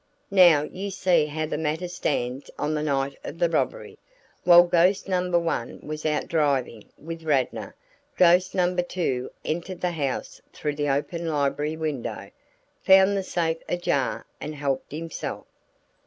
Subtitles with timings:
[0.31, 3.99] "Now you see how the matter stands on the night of the robbery.
[4.43, 7.75] While ghost number one was out driving with Radnor,
[8.17, 12.31] ghost number two entered the house through the open library window,
[12.81, 15.45] found the safe ajar and helped himself.